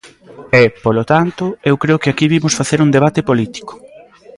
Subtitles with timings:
[0.61, 3.73] E, polo tanto, eu creo que aquí vimos facer un debate político.